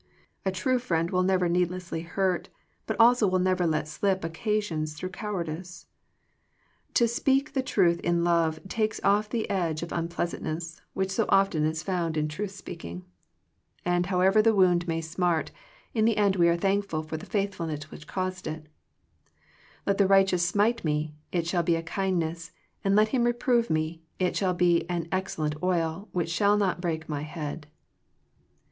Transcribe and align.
A 0.45 0.51
true 0.51 0.79
friend 0.79 1.11
will 1.11 1.21
never 1.21 1.47
need 1.47 1.69
lessly 1.69 2.03
hurt, 2.03 2.49
but 2.87 2.99
also 2.99 3.27
will 3.27 3.37
never 3.37 3.67
let 3.67 3.87
slip 3.87 4.25
oc 4.25 4.33
casions 4.33 4.95
through 4.95 5.09
cowardice. 5.11 5.85
To 6.95 7.07
speak 7.07 7.53
the 7.53 7.61
truth 7.61 7.99
in 7.99 8.23
love 8.23 8.59
takes 8.67 8.99
off 9.03 9.29
the 9.29 9.47
edge 9.47 9.83
of 9.83 9.93
un 9.93 10.07
pleasantness, 10.07 10.81
which 10.95 11.11
so 11.11 11.27
often 11.29 11.65
is 11.67 11.83
found 11.83 12.17
in 12.17 12.27
76 12.31 12.33
Digitized 12.33 12.33
by 12.33 12.33
VjOOQIC 12.33 12.33
THE 12.33 12.33
FRUITS 12.33 12.55
OF 12.63 12.63
FRIENDSHIP 12.63 13.07
truth 13.45 13.61
speaking. 13.61 13.85
And 13.85 14.05
however 14.07 14.41
the 14.41 14.55
wound 14.55 14.87
may 14.87 15.01
smart, 15.01 15.51
in 15.93 16.05
the 16.05 16.17
end 16.17 16.35
we 16.37 16.47
are 16.49 16.57
thankful 16.57 17.03
for 17.03 17.17
the 17.17 17.25
faithfulness 17.27 17.91
which 17.91 18.07
caused 18.07 18.47
it 18.47 18.65
"Let 19.85 19.99
the 19.99 20.07
righteous 20.07 20.43
smite 20.43 20.83
me; 20.83 21.13
it 21.31 21.45
shall 21.45 21.61
be 21.61 21.75
a 21.75 21.83
kindness: 21.83 22.51
and 22.83 22.95
let 22.95 23.09
him 23.09 23.25
reprove 23.25 23.69
me; 23.69 24.01
it 24.17 24.35
shall 24.35 24.55
be 24.55 24.89
an 24.89 25.07
excellent 25.11 25.61
oil, 25.61 26.09
which 26.11 26.31
shall 26.31 26.57
not 26.57 26.81
break 26.81 27.07
my 27.07 27.21
head." 27.21 27.67